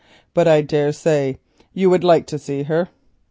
[0.33, 1.37] But I dare say
[1.73, 2.89] you would like to see her.